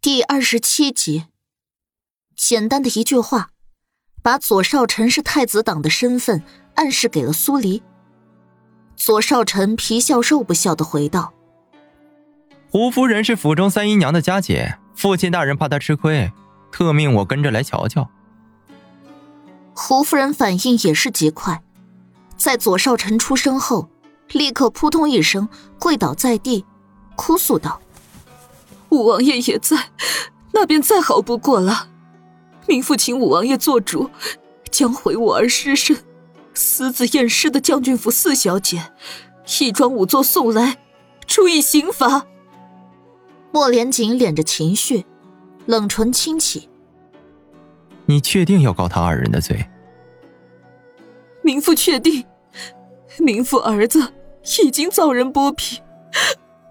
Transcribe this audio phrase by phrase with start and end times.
[0.00, 1.24] 第二十七集，
[2.36, 3.48] 简单的一句话，
[4.22, 6.44] 把左少臣是太子党的身份
[6.76, 7.82] 暗示给了苏黎。
[8.94, 11.34] 左少臣皮笑肉不笑的回道
[12.70, 16.32] ：“胡夫人是府中三姨娘的家姐，父亲大人怕她吃亏，
[16.70, 18.08] 特命我跟着来瞧瞧。”
[19.74, 21.60] 胡夫人反应也是极快，
[22.36, 23.90] 在左少臣出生后，
[24.30, 25.48] 立刻扑通一声
[25.80, 26.64] 跪倒在地，
[27.16, 27.80] 哭诉道。
[28.90, 29.90] 五王爷也在，
[30.52, 31.88] 那便再好不过了。
[32.66, 34.10] 民妇请五王爷做主，
[34.70, 35.96] 将毁我儿尸身，
[36.54, 38.92] 私自验尸的将军府四小姐，
[39.60, 40.78] 一桩仵作送来，
[41.26, 42.26] 处以刑罚。
[43.50, 45.04] 莫连锦敛着情绪，
[45.66, 46.68] 冷唇轻启
[48.04, 49.66] ：“你确定要告他二人的罪？”
[51.42, 52.24] 民妇确定，
[53.18, 54.12] 民妇儿子
[54.62, 55.80] 已经遭人剥皮。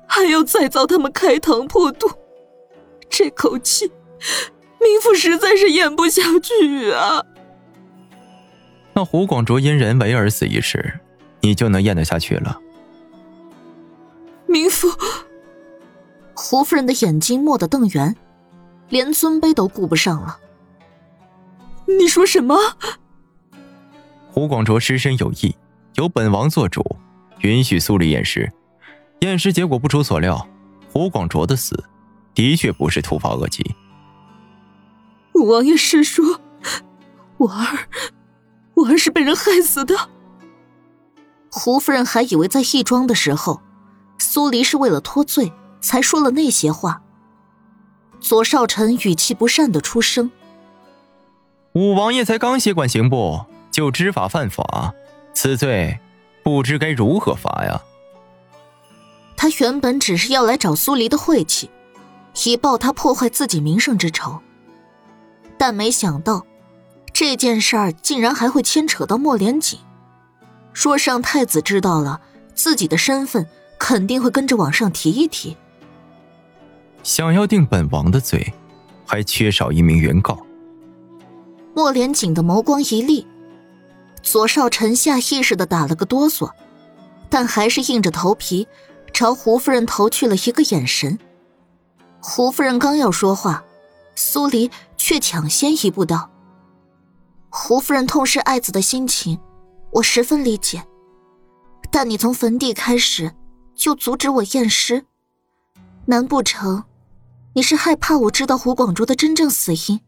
[0.08, 2.10] 还要再遭他们开膛破肚，
[3.10, 3.92] 这口气，
[4.80, 7.24] 明父实在是咽不下去啊！
[8.94, 11.00] 那胡广卓因人为而死一事，
[11.42, 12.60] 你就能咽得下去了？
[14.48, 14.90] 明父，
[16.34, 18.16] 胡夫人的眼睛蓦地瞪圆，
[18.90, 20.40] 连尊卑都顾不上了。
[21.86, 22.56] 你说什么？
[24.32, 25.56] 胡广卓失身有意，
[25.96, 26.84] 由本王做主，
[27.42, 28.52] 允许苏黎验尸。
[29.22, 30.48] 验尸结果不出所料，
[30.92, 31.84] 胡广卓的死
[32.34, 33.76] 的确不是突发恶疾。
[35.34, 36.40] 五王爷是说，
[37.38, 37.88] 我儿，
[38.76, 39.96] 我儿是被人害死的。
[41.50, 43.62] 胡夫人还以为在义庄的时候，
[44.20, 45.52] 苏黎是为了脱罪
[45.82, 47.02] 才说了那些话。
[48.20, 50.32] 左少臣语气不善的出声
[51.74, 54.94] ：“五王爷才刚接管刑部，就知法犯法，
[55.34, 56.00] 此罪
[56.44, 57.82] 不知该如何罚呀？”
[59.38, 61.70] 他原本只是要来找苏黎的晦气，
[62.44, 64.40] 以报他破坏自己名声之仇。
[65.58, 66.46] 但没想到，
[67.14, 69.80] 这件事儿竟然还会牵扯到莫连锦。
[70.74, 72.20] 若让太子知道了
[72.54, 73.48] 自己的身份，
[73.80, 75.56] 肯定会跟着往上提一提。
[77.04, 78.54] 想要定本王的罪，
[79.06, 80.38] 还缺少一名原告。
[81.74, 83.26] 莫连锦的眸光一厉，
[84.24, 86.52] 左少臣下意识的打了个哆嗦，
[87.30, 88.68] 但还是硬着头皮。
[89.18, 91.18] 朝胡夫人投去了一个眼神，
[92.22, 93.64] 胡夫人刚要说话，
[94.14, 96.30] 苏黎却抢先一步道
[97.50, 99.40] ：“胡夫人痛失爱子的心情，
[99.90, 100.86] 我十分理解。
[101.90, 103.34] 但你从坟地开始
[103.74, 105.04] 就阻止我验尸，
[106.06, 106.84] 难不成
[107.54, 110.00] 你是害怕我知道胡广卓的真正死因？”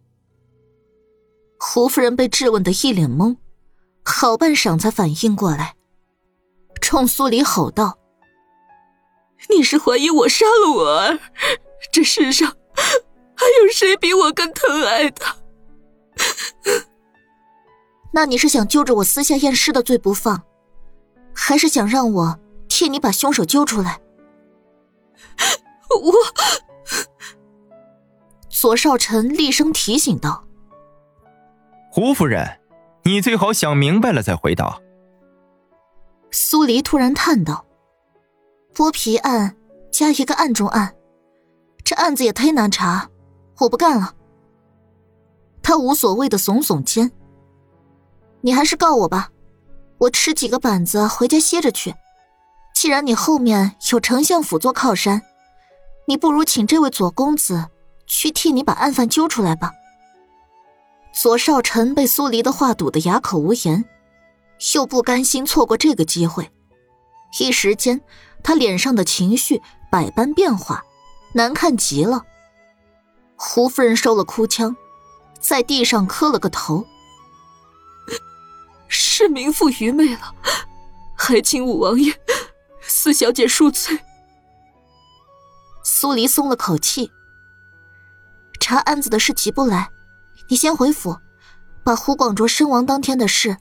[1.57, 3.35] 胡夫人被质问的一脸懵，
[4.05, 5.73] 好半晌才反应过来，
[6.79, 7.97] 冲苏黎吼道。
[9.47, 11.19] 你是怀疑我杀了我儿？
[11.91, 12.55] 这世上
[13.35, 15.37] 还有谁比我更疼爱他？
[18.11, 20.43] 那你是想揪着我私下验尸的罪不放，
[21.33, 24.01] 还是想让我替你把凶手揪出来？
[25.89, 26.13] 我
[28.49, 30.45] 左少臣厉声提醒道
[31.89, 32.59] ：“胡夫人，
[33.03, 34.79] 你最好想明白了再回答。”
[36.29, 37.65] 苏黎突然叹道。
[38.73, 39.55] 剥皮案
[39.91, 40.95] 加一个案中案，
[41.83, 43.09] 这案子也忒难查，
[43.59, 44.15] 我不干了。
[45.61, 47.11] 他无所谓的耸耸肩。
[48.41, 49.29] 你还是告我吧，
[49.97, 51.93] 我吃几个板子回家歇着去。
[52.73, 55.21] 既然你后面有丞相府做靠山，
[56.07, 57.67] 你不如请这位左公子
[58.07, 59.73] 去替你把案犯揪出来吧。
[61.11, 63.83] 左少臣被苏黎的话堵得哑口无言，
[64.73, 66.49] 又不甘心错过这个机会，
[67.39, 67.99] 一时间。
[68.43, 69.61] 他脸上的情绪
[69.91, 70.83] 百般变化，
[71.33, 72.23] 难看极了。
[73.35, 74.75] 胡夫人收了哭腔，
[75.39, 76.85] 在地上磕了个头
[78.87, 80.33] ：“是民妇愚昧了，
[81.15, 82.19] 还请五王爷、
[82.81, 83.99] 四小姐恕罪。”
[85.83, 87.11] 苏黎松了口气。
[88.59, 89.89] 查案子的事急不来，
[90.49, 91.17] 你先回府，
[91.83, 93.57] 把胡广卓身亡当天的事，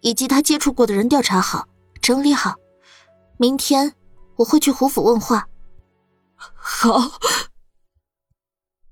[0.00, 1.68] 以及他接触过的人调查好、
[2.00, 2.54] 整理好，
[3.36, 3.94] 明天。
[4.38, 5.48] 我会去胡府问话。
[6.34, 7.20] 好。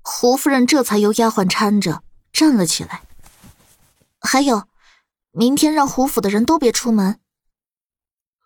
[0.01, 2.01] 胡夫人这才由丫鬟搀着
[2.31, 3.03] 站了起来。
[4.19, 4.67] 还有，
[5.31, 7.19] 明天让胡府的人都别出门。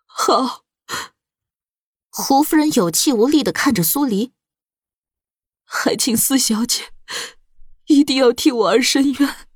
[0.06, 0.64] 好。
[2.10, 4.32] 胡夫人有气无力的看着苏黎。
[5.64, 6.92] 还请四小姐
[7.86, 9.48] 一定要替我儿伸冤。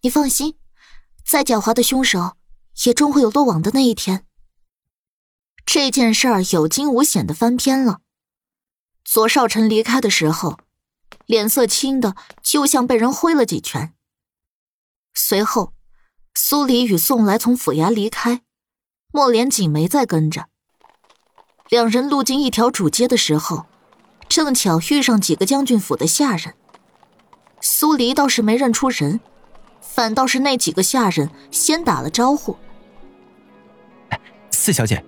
[0.00, 0.58] 你放心，
[1.24, 2.38] 再狡猾的凶手
[2.86, 4.26] 也终会有落网的那一天。
[5.64, 8.00] 这件事儿有惊无险的翻篇了，
[9.04, 10.58] 左少臣离开的时候，
[11.26, 13.94] 脸色青的就像被人挥了几拳。
[15.14, 15.72] 随后，
[16.34, 18.42] 苏黎与宋来从府衙离开，
[19.12, 20.46] 莫连锦没再跟着。
[21.68, 23.66] 两人路经一条主街的时候，
[24.28, 26.54] 正巧遇上几个将军府的下人。
[27.60, 29.20] 苏黎倒是没认出人，
[29.80, 32.56] 反倒是那几个下人先打了招呼
[34.50, 35.02] ：“四小姐，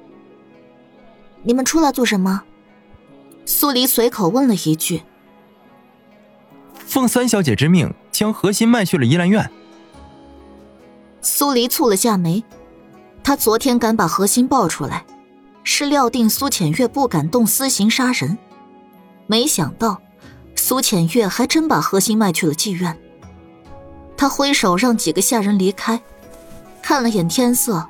[1.44, 2.43] 你们出来做什么？”
[3.46, 5.02] 苏黎随口问了一句
[6.75, 9.50] ：“奉三小姐之命，将何心卖去了怡兰院。”
[11.20, 12.43] 苏黎蹙了下眉，
[13.23, 15.05] 他昨天敢把何心抱出来，
[15.62, 18.37] 是料定苏浅月不敢动私刑杀人，
[19.26, 20.00] 没想到。
[20.56, 22.99] 苏浅月还真把何心卖去了妓院。
[24.17, 26.00] 他挥手让几个下人离开，
[26.81, 27.87] 看了眼天色。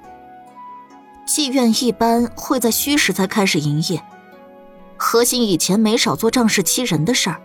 [1.26, 4.02] 妓院一般会在戌时才开始营业。
[4.96, 7.40] 何心以前没少做仗势欺人的事儿，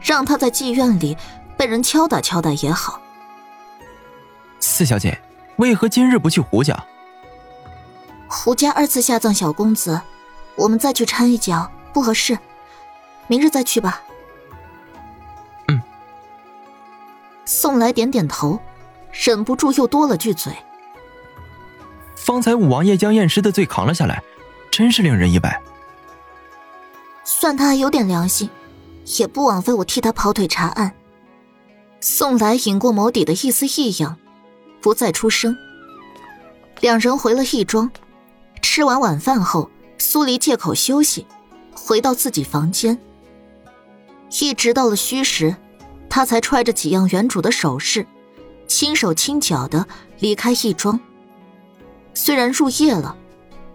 [0.00, 1.16] 让他在妓院里
[1.56, 3.00] 被人敲打敲打也好。
[4.60, 5.20] 四小姐，
[5.56, 6.78] 为何今日不去胡家？
[8.28, 10.00] 胡家二次下葬小公子，
[10.54, 12.38] 我们再去掺一脚不合适，
[13.26, 14.02] 明日再去吧。
[15.68, 15.82] 嗯
[17.44, 18.60] 宋来点点头，
[19.10, 20.52] 忍不住又多了句嘴
[22.30, 24.22] ：“方才五王爷将验尸的罪扛了下来，
[24.70, 25.60] 真是令人意外。
[27.24, 28.48] 算他还有点良心，
[29.18, 30.94] 也不枉费我替他跑腿查案。”
[32.00, 34.16] 宋来隐过眸底的一丝异样，
[34.80, 35.56] 不再出声。
[36.78, 37.90] 两人回了义庄，
[38.62, 39.68] 吃完晚饭后，
[39.98, 41.26] 苏黎借口休息，
[41.74, 42.96] 回到自己房间，
[44.40, 45.56] 一直到了戌时。
[46.08, 48.06] 他才揣着几样原主的首饰，
[48.68, 49.84] 轻手轻脚的
[50.20, 51.00] 离开义庄。
[52.14, 53.16] 虽然入夜了，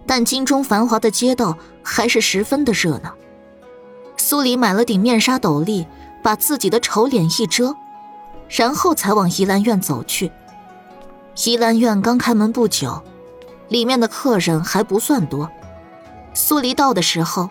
[0.05, 3.13] 但京中繁华的街道还是十分的热闹。
[4.17, 5.85] 苏黎买了顶面纱斗笠，
[6.23, 7.75] 把自己的丑脸一遮，
[8.47, 10.31] 然后才往怡兰院走去。
[11.43, 13.03] 怡兰院刚开门不久，
[13.67, 15.49] 里面的客人还不算多。
[16.33, 17.49] 苏黎到的时候，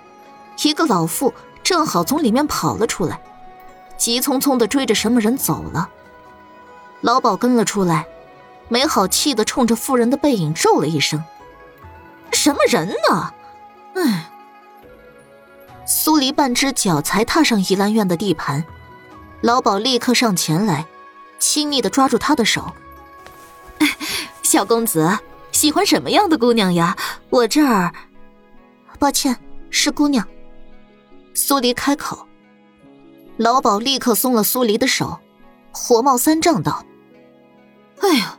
[0.62, 1.32] 一个老妇
[1.62, 3.20] 正好从里面跑了出来。
[3.96, 5.88] 急匆匆的追着什么人走了，
[7.00, 8.06] 老鸨跟了出来，
[8.68, 11.22] 没好气的冲着妇人的背影咒了一声
[12.32, 13.32] ：“什么人呢？”
[13.96, 14.30] 唉。
[15.86, 18.64] 苏黎半只脚才踏上怡兰院的地盘，
[19.42, 20.86] 老鸨立刻上前来，
[21.38, 22.72] 亲昵的抓住他的手
[24.42, 25.18] ：“小公子
[25.52, 26.96] 喜欢什么样的姑娘呀？
[27.28, 27.92] 我这儿……
[28.98, 29.38] 抱歉，
[29.68, 30.26] 是姑娘。”
[31.34, 32.26] 苏黎开口。
[33.36, 35.18] 老鸨立刻松了苏黎的手，
[35.70, 36.82] 火冒三丈道
[38.04, 38.38] ：“哎呀，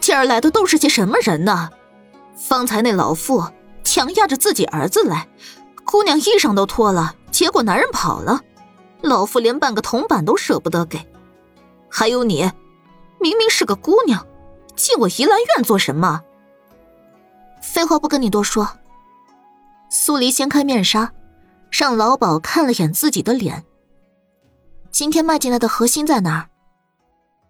[0.00, 1.70] 今儿来的都是些什么人呢？
[2.36, 3.44] 方才那老妇
[3.82, 5.28] 强压着自己儿子来，
[5.84, 8.40] 姑娘衣裳都脱了，结果男人跑了，
[9.02, 11.04] 老妇连半个铜板都舍不得给。
[11.90, 12.48] 还有你，
[13.18, 14.24] 明明是个姑娘，
[14.76, 16.22] 进我怡兰院做什么？
[17.60, 18.68] 废话不跟你多说。”
[19.90, 21.12] 苏黎掀开面纱，
[21.72, 23.64] 让老鸨看了眼自己的脸。
[24.92, 26.48] 今天迈进来的核心在哪儿？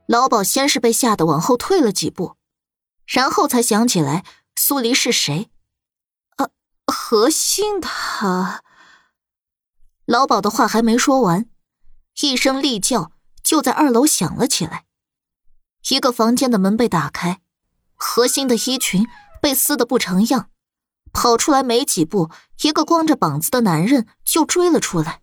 [0.09, 2.39] 老鸨先是被吓得往后退了几步，
[3.07, 4.25] 然后才想起来
[4.57, 5.51] 苏黎是谁。
[6.39, 6.51] 呃，
[6.87, 8.63] 何心他。
[10.07, 11.45] 老鸨的话还没说完，
[12.23, 13.13] 一声厉叫
[13.43, 14.87] 就在二楼响了起来。
[15.91, 17.43] 一个房间的门被打开，
[17.95, 19.07] 何心的衣裙
[19.43, 20.49] 被撕得不成样，
[21.13, 22.31] 跑出来没几步，
[22.63, 25.21] 一个光着膀子的男人就追了出来。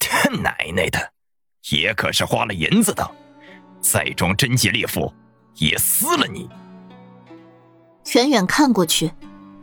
[0.00, 1.12] 他奶奶的，
[1.70, 3.08] 爷可是花了银子的，
[3.80, 5.12] 再装贞洁烈妇，
[5.56, 6.48] 也撕了你！
[8.14, 9.12] 远远看过去，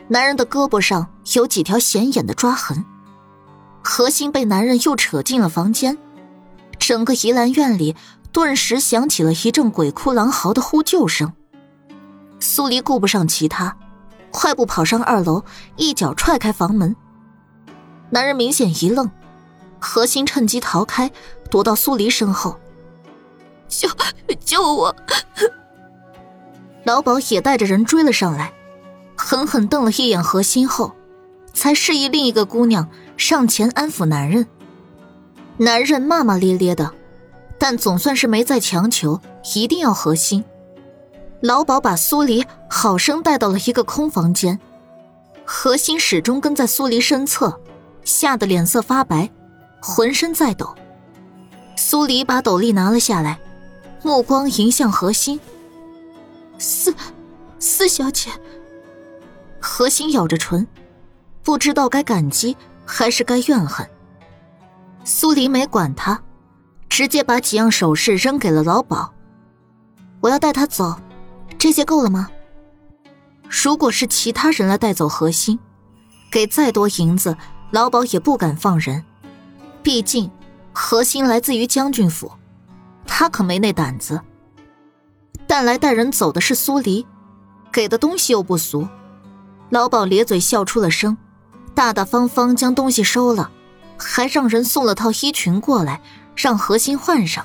[0.08, 2.86] 男人的胳膊上有几条显眼的抓痕。
[3.84, 5.98] 何心被男人又扯进了房间，
[6.78, 7.96] 整个怡兰院里
[8.32, 11.34] 顿时响起了一阵鬼哭狼嚎的呼救声。
[12.40, 13.76] 苏黎顾不上其他，
[14.32, 15.44] 快步跑上二楼，
[15.76, 16.96] 一脚踹开房门。
[18.10, 19.10] 男人明显一愣。
[19.80, 21.10] 何心趁机逃开，
[21.50, 22.60] 躲到苏黎身后。
[23.68, 23.88] 救
[24.46, 24.96] 救我！
[26.84, 28.52] 老鸨也带着人追了上来，
[29.16, 30.94] 狠狠瞪了一眼何心后，
[31.54, 34.48] 才示意另一个姑娘上前安抚男人。
[35.58, 36.92] 男人骂骂咧咧的，
[37.60, 39.22] 但总算是没再强求，
[39.54, 40.44] 一定要何心。
[41.42, 44.60] 老鸨把苏黎好生带到了一个空房间，
[45.46, 47.62] 何心始终跟在苏黎身侧，
[48.04, 49.30] 吓得脸色发白。
[49.82, 50.76] 浑身在抖，
[51.76, 53.40] 苏黎把斗笠拿了下来，
[54.04, 55.40] 目光迎向何心。
[56.58, 56.94] 四，
[57.60, 58.30] 四小姐。
[59.60, 60.68] 何心咬着唇，
[61.44, 62.56] 不知道该感激
[62.86, 63.90] 还是该怨恨？
[65.04, 66.22] 苏黎没管他，
[66.90, 69.10] 直接把几样首饰扔给了老鸨。
[70.22, 71.00] 我要带他走，
[71.58, 72.30] 这些够了吗？
[73.50, 75.58] 如果是其他人来带走何心，
[76.30, 77.36] 给再多银子，
[77.72, 79.04] 老鸨也不敢放人。
[79.90, 80.30] 毕竟，
[80.72, 82.32] 何心来自于将军府，
[83.08, 84.22] 他可没那胆子。
[85.48, 87.08] 但来带人走的是苏黎，
[87.72, 88.88] 给的东西又不俗。
[89.72, 91.18] 老鸨咧嘴笑出了声，
[91.74, 93.50] 大大方方将东西收了，
[93.98, 96.00] 还让人送了套衣裙过来，
[96.36, 97.44] 让何心换上。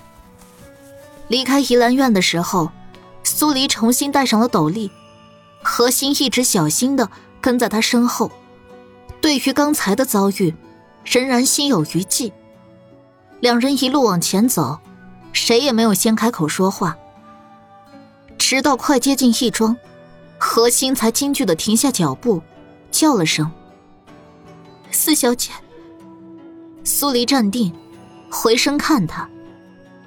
[1.29, 2.71] 离开怡兰院的时候，
[3.23, 4.91] 苏黎重新戴上了斗笠，
[5.63, 7.09] 何心一直小心的
[7.41, 8.31] 跟在他身后。
[9.23, 10.55] 对于刚才的遭遇，
[11.05, 12.33] 仍然心有余悸。
[13.41, 14.79] 两人一路往前走，
[15.33, 16.97] 谁也没有先开口说话，
[18.39, 19.77] 直到快接近义庄。
[20.37, 22.43] 何心才惊惧的停下脚步，
[22.91, 23.51] 叫了声
[24.91, 25.51] ：“四小姐。”
[26.85, 27.73] 苏黎站定，
[28.31, 29.27] 回身看他，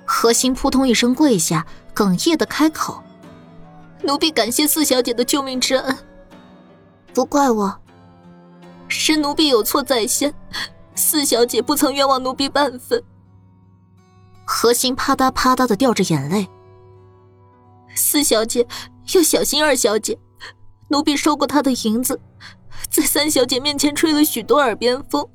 [0.06, 3.02] 何心扑通一声跪下，哽咽的开口
[4.04, 5.98] ：“奴婢感谢四小姐的救命之恩，
[7.16, 7.76] 不怪我，
[8.88, 10.32] 是奴婢有错在先，
[10.98, 13.02] 四小姐不曾冤枉奴婢半分。”
[14.46, 16.50] 何心啪嗒啪嗒的掉着眼泪
[17.96, 18.68] ：“四小姐
[19.14, 20.18] 要小心二小姐。”
[20.90, 22.20] 奴婢收过她的银子，
[22.90, 25.30] 在三小姐面前吹了许多耳边风，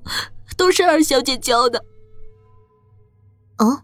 [0.57, 1.85] 都是二小姐教的。
[3.59, 3.83] 哦，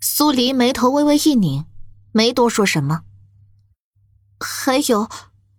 [0.00, 1.66] 苏黎眉头微微一拧，
[2.12, 3.02] 没多说什么。
[4.38, 5.08] 还有，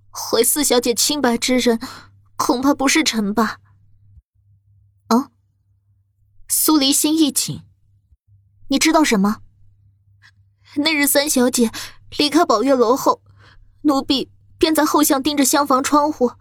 [0.10, 1.80] 毁四小姐清白之人，
[2.38, 3.58] 恐怕不是臣吧？
[6.54, 7.62] 苏黎心一紧，
[8.68, 9.38] 你知道什么？
[10.76, 11.72] 那日三小姐
[12.18, 13.22] 离开宝月楼后，
[13.84, 14.30] 奴婢。
[14.58, 16.34] 便在后巷盯着厢房窗户，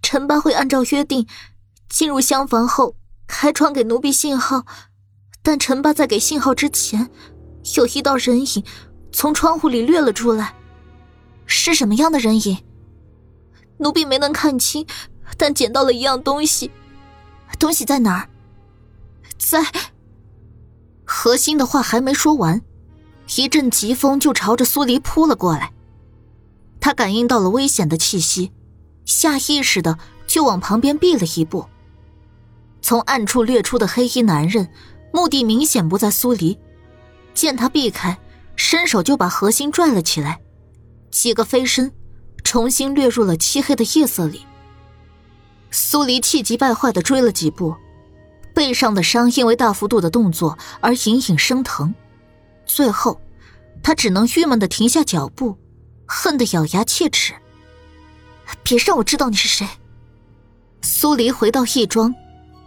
[0.00, 1.26] 陈八会按照约定
[1.86, 2.96] 进入厢房后
[3.26, 4.64] 开窗给奴婢信号，
[5.42, 7.10] 但陈八在给信号之前，
[7.76, 8.64] 有一道人影
[9.12, 10.54] 从窗户里掠了出来，
[11.44, 12.64] 是什么样的人影？
[13.76, 14.86] 奴婢没能看清，
[15.36, 16.70] 但捡到了一样东西，
[17.58, 18.28] 东西在哪儿？
[19.48, 19.64] 在。
[21.04, 22.62] 何心的话还没说完，
[23.36, 25.72] 一阵疾风就朝着苏黎扑了过来。
[26.80, 28.52] 他感应到了危险的气息，
[29.04, 31.66] 下意识的就往旁边避了一步。
[32.80, 34.68] 从暗处掠出的黑衣男人，
[35.12, 36.58] 目的明显不在苏黎。
[37.34, 38.18] 见他避开，
[38.56, 40.40] 伸手就把何心拽了起来，
[41.10, 41.92] 几个飞身，
[42.42, 44.44] 重新掠入了漆黑的夜色里。
[45.70, 47.74] 苏黎气急败坏的追了几步，
[48.54, 51.94] 背上的伤因为大幅度的动作而隐隐生疼，
[52.66, 53.20] 最后，
[53.82, 55.58] 他只能郁闷的停下脚步。
[56.14, 57.32] 恨得咬牙切齿！
[58.62, 59.66] 别让我知道你是谁！
[60.82, 62.14] 苏黎回到义庄，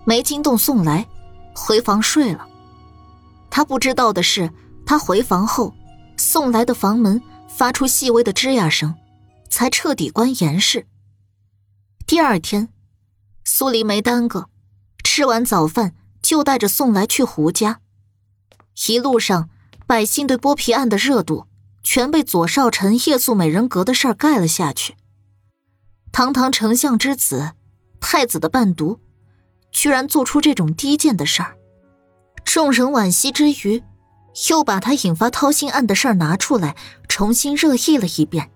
[0.03, 1.05] 没惊动宋来，
[1.53, 2.47] 回房睡了。
[3.51, 4.51] 他不知道的是，
[4.83, 5.75] 他回房后，
[6.17, 8.95] 宋来的房门发出细微的吱呀声，
[9.47, 10.87] 才彻底关严实。
[12.07, 12.69] 第二天，
[13.43, 14.49] 苏黎没耽搁，
[15.05, 17.79] 吃完早饭就带着宋来去胡家。
[18.87, 19.49] 一路上，
[19.85, 21.45] 百姓对剥皮案的热度。
[21.83, 24.95] 全被左少臣夜宿美人阁的事儿盖了下去。
[26.11, 27.51] 堂堂丞相之子，
[27.99, 28.99] 太子的伴读，
[29.71, 31.55] 居然做出这种低贱的事儿。
[32.43, 33.83] 众人惋惜之余，
[34.49, 36.75] 又把他引发掏心案的事儿拿出来，
[37.07, 38.49] 重新热议了一遍。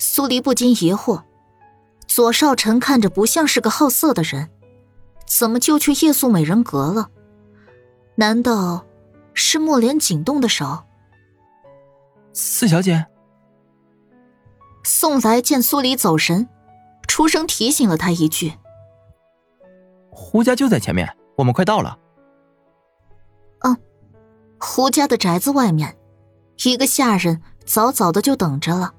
[0.00, 1.22] 苏黎不禁疑惑：
[2.08, 4.50] 左少臣看着不像是个好色的人，
[5.28, 7.10] 怎么就去夜宿美人阁了？
[8.16, 8.84] 难道
[9.34, 10.84] 是莫连锦动的手？
[12.32, 13.06] 四小姐，
[14.82, 16.48] 宋来见苏黎走神，
[17.06, 18.54] 出声提醒了他一句
[20.10, 21.98] ：“胡家就在前面，我们快到了。”
[23.60, 23.76] 嗯，
[24.58, 25.96] 胡家的宅子外面，
[26.64, 28.94] 一个下人早早的就等着了。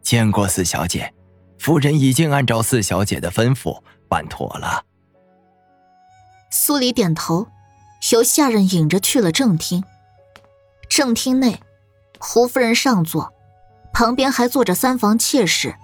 [0.00, 1.12] 见过四小姐，
[1.58, 4.84] 夫人已经按照四小姐的吩咐办妥了。
[6.50, 7.46] 苏黎点头，
[8.12, 9.82] 由下人引着去了正厅。
[10.90, 11.62] 正厅内。
[12.22, 13.32] 胡夫人上座，
[13.94, 15.74] 旁边还坐着三房妾室，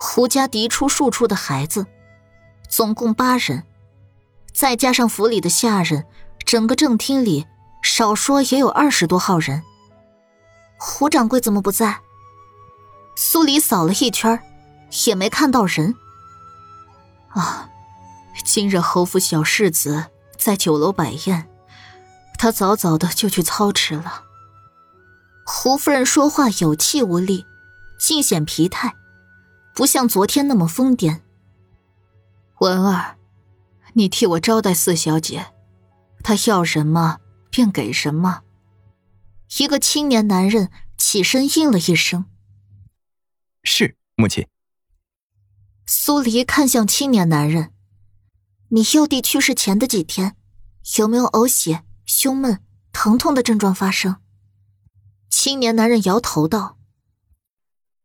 [0.00, 1.86] 胡家嫡出庶出的孩子，
[2.66, 3.64] 总共八人，
[4.54, 6.06] 再加上府里的下人，
[6.46, 7.46] 整个正厅里
[7.82, 9.62] 少说也有二十多号人。
[10.78, 12.00] 胡掌柜怎么不在？
[13.14, 14.42] 苏黎扫了一圈，
[15.06, 15.94] 也没看到人。
[17.28, 17.68] 啊，
[18.44, 21.48] 今日侯府小世子在酒楼摆宴，
[22.38, 24.24] 他早早的就去操持了。
[25.44, 27.46] 胡夫人说话有气无力，
[27.98, 28.94] 尽显疲态，
[29.74, 31.20] 不像昨天那么疯癫。
[32.58, 33.16] 文儿，
[33.94, 35.52] 你替我招待四小姐，
[36.22, 37.18] 她要什么
[37.50, 38.42] 便给什么。
[39.58, 42.26] 一个青年男人起身应了一声
[43.62, 44.46] ：“是，母亲。”
[45.86, 47.71] 苏黎看向青年男人
[48.74, 50.34] ：“你幼弟去世前的几天，
[50.96, 54.16] 有没有呕血、胸闷、疼痛的症状发生？”
[55.28, 56.78] 青年男人摇头道：“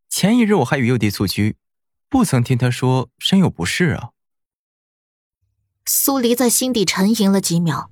[0.09, 1.55] 前一日我还与幼弟蹴居，
[2.09, 4.09] 不曾听他说身有不适啊。”
[5.87, 7.89] 苏黎在心底沉吟了几秒，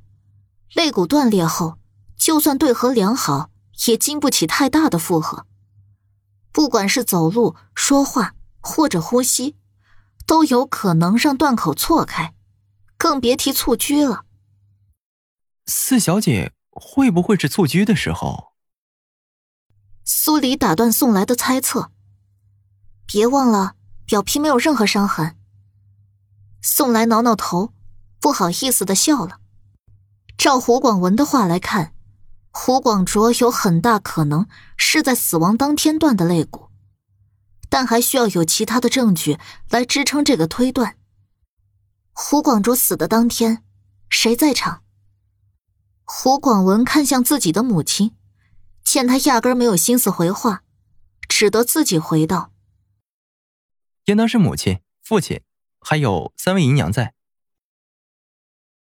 [0.73, 1.77] 肋骨断裂后，
[2.17, 3.51] 就算对合良好，
[3.87, 5.45] 也经不起太大的负荷。
[6.51, 9.55] 不管是走路、说话或者呼吸，
[10.25, 12.33] 都有可能让断口错开，
[12.97, 14.25] 更别提蹴鞠了。
[15.65, 18.53] 四小姐会不会是蹴鞠的时候？
[20.03, 21.91] 苏黎打断宋来的猜测。
[23.05, 23.75] 别忘了，
[24.05, 25.37] 表皮没有任何伤痕。
[26.61, 27.73] 宋来挠挠头。
[28.17, 29.39] 不好意思的笑了。
[30.35, 31.93] 照胡广文的话来看，
[32.49, 34.47] 胡广卓有很大可能
[34.77, 36.69] 是在死亡当天断的肋骨，
[37.69, 39.37] 但还需要有其他的证据
[39.69, 40.97] 来支撑这个推断。
[42.17, 43.61] 胡广卓死的当天，
[44.09, 44.83] 谁在场？
[46.05, 48.15] 胡广文看向自己的母亲，
[48.85, 50.63] 见他压根没有心思回话，
[51.27, 52.53] 只得自己回道
[54.05, 55.41] ：“应当是母亲、父亲，
[55.81, 57.14] 还有三位姨娘在。”